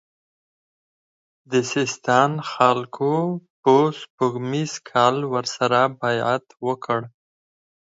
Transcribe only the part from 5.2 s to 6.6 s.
ورسره بیعت